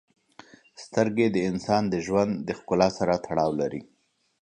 [0.83, 3.81] •سترګې د انسان د ژوند د ښکلا سره تړاو لري.